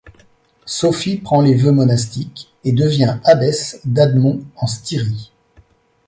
[0.65, 5.31] Sophie prend les vœux monastiques et devient abbesse d'Admont en Styrie.